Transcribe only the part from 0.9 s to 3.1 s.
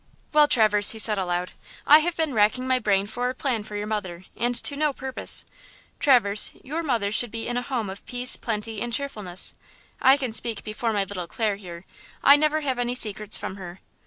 he said aloud, "I have been racking my brain